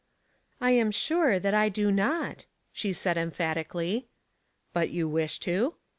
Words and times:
''T 0.63 0.79
am 0.79 0.89
sure 0.89 1.37
that 1.37 1.53
I 1.53 1.69
do 1.69 1.91
920^," 1.91 2.47
she 2.73 2.91
said, 2.91 3.17
emphati 3.17 3.67
cally. 3.67 4.07
*' 4.39 4.73
But 4.73 4.89
you 4.89 5.07
wish 5.07 5.37
to 5.41 5.75